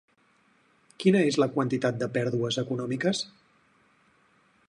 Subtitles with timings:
[1.03, 3.23] Quina és la quantitat de pèrdues econòmiques?